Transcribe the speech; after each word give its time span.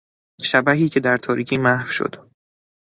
شبحی 0.43 0.89
که 0.89 0.99
در 0.99 1.17
تاریکی 1.17 1.57
محو 1.57 1.85
شد 1.85 2.29